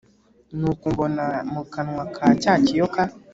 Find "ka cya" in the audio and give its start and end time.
2.15-2.53